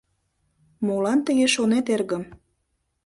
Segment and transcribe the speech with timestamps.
[0.85, 2.23] —Молан тыге шонет, эргым?